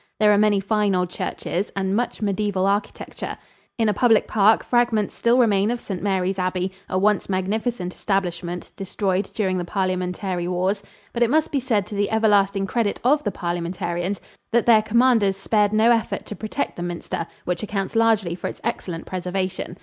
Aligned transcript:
There 0.19 0.33
are 0.33 0.37
many 0.39 0.59
fine 0.59 0.95
old 0.95 1.11
churches 1.11 1.71
and 1.75 1.95
much 1.95 2.23
mediaeval 2.23 2.65
architecture. 2.65 3.37
In 3.77 3.87
a 3.87 3.93
public 3.93 4.27
park 4.27 4.63
fragments 4.63 5.13
still 5.13 5.37
remain 5.37 5.69
of 5.69 5.79
St. 5.79 6.01
Mary's 6.01 6.39
Abbey, 6.39 6.71
a 6.89 6.97
once 6.97 7.29
magnificent 7.29 7.93
establishment, 7.93 8.71
destroyed 8.75 9.29
during 9.35 9.59
the 9.59 9.63
Parliamentary 9.63 10.47
wars; 10.47 10.81
but 11.13 11.21
it 11.21 11.29
must 11.29 11.51
be 11.51 11.59
said 11.59 11.85
to 11.85 11.93
the 11.93 12.09
everlasting 12.09 12.65
credit 12.65 12.99
of 13.03 13.23
the 13.23 13.31
Parliamentarians 13.31 14.19
that 14.51 14.65
their 14.65 14.81
commanders 14.81 15.37
spared 15.37 15.71
no 15.71 15.91
effort 15.91 16.25
to 16.25 16.35
protect 16.35 16.77
the 16.77 16.81
minster, 16.81 17.27
which 17.45 17.61
accounts 17.61 17.95
largely 17.95 18.33
for 18.33 18.47
its 18.47 18.59
excellent 18.63 19.05
preservation. 19.05 19.77